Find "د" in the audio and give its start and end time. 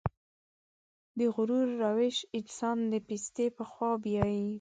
1.17-1.19, 2.91-2.93